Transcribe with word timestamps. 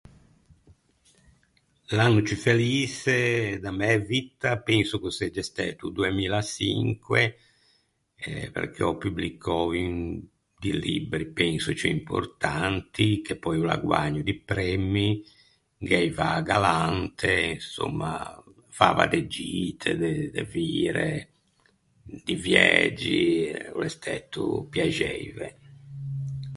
L’anno 1.95 2.21
ciù 2.27 2.35
feliçe 2.45 3.19
da 3.63 3.71
mæ 3.79 3.91
vitta 4.11 4.49
penso 4.67 4.93
ch’o 5.01 5.11
segge 5.19 5.43
stæto 5.49 5.83
o 5.89 5.93
doemillaçinque, 5.97 7.21
perché 8.55 8.81
ò 8.89 8.99
publicou 9.03 9.65
un 9.83 9.93
di 10.61 10.71
libbri 10.85 11.23
penso 11.39 11.69
ciù 11.79 11.87
importanti, 11.99 13.07
che 13.25 13.33
pöi 13.43 13.57
o 13.61 13.65
l’à 13.69 13.77
guägno 13.87 14.21
di 14.29 14.35
premmi. 14.49 15.07
Gh’aiva 15.87 16.29
a 16.39 16.43
galante, 16.51 17.33
insomma, 17.59 18.11
fava 18.79 19.03
de 19.13 19.19
gite, 19.33 19.89
de 20.01 20.11
de 20.35 20.43
vire, 20.53 21.11
di 22.25 22.35
viægi 22.45 23.23
e 23.49 23.49
o 23.75 23.77
l’é 23.81 23.91
stæto 23.95 24.43
piaxeive. 24.71 25.47